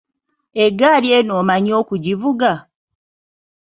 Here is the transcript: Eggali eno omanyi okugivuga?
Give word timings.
Eggali 0.65 1.07
eno 1.17 1.33
omanyi 1.41 1.71
okugivuga? 1.81 2.51